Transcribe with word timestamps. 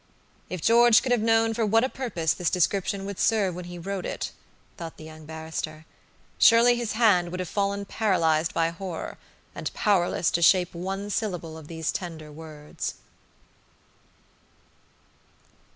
"If 0.49 0.63
George 0.63 1.03
could 1.03 1.11
have 1.11 1.21
known 1.21 1.53
for 1.53 1.63
what 1.63 1.83
a 1.83 1.87
purpose 1.87 2.33
this 2.33 2.49
description 2.49 3.05
would 3.05 3.19
serve 3.19 3.53
when 3.53 3.65
he 3.65 3.77
wrote 3.77 4.03
it," 4.03 4.31
thought 4.75 4.97
the 4.97 5.03
young 5.03 5.27
barrister, 5.27 5.85
"surely 6.39 6.73
his 6.75 6.93
hand 6.93 7.29
would 7.29 7.39
have 7.39 7.47
fallen 7.47 7.85
paralyzed 7.85 8.51
by 8.51 8.69
horror, 8.69 9.19
and 9.53 9.71
powerless 9.75 10.31
to 10.31 10.41
shape 10.41 10.73
one 10.73 11.11
syllable 11.11 11.55
of 11.55 11.67
these 11.67 11.91
tender 11.91 12.31
words." 12.31 12.95